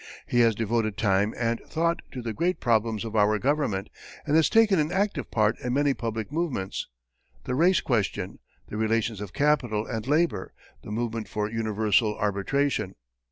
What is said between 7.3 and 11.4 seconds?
the race question, the relations of capital and labor, the movement